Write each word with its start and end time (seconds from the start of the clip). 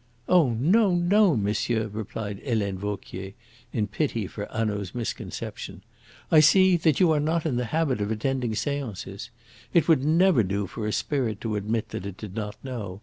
'""Oh 0.38 0.50
no 0.50 0.94
no, 0.94 1.38
monsieur," 1.38 1.88
replied 1.88 2.38
Helene 2.40 2.76
Vauquier 2.76 3.32
in 3.72 3.86
pity 3.86 4.26
for 4.26 4.44
Hanaud's 4.52 4.94
misconception, 4.94 5.80
"I 6.30 6.40
see 6.40 6.76
that 6.76 7.00
you 7.00 7.10
are 7.12 7.18
not 7.18 7.46
in 7.46 7.56
the 7.56 7.64
habit 7.72 8.02
of 8.02 8.10
attending 8.10 8.54
seances. 8.56 9.30
It 9.72 9.88
would 9.88 10.04
never 10.04 10.42
do 10.42 10.66
for 10.66 10.86
a 10.86 10.92
spirit 10.92 11.40
to 11.40 11.56
admit 11.56 11.88
that 11.92 12.04
it 12.04 12.18
did 12.18 12.34
not 12.34 12.62
know. 12.62 13.00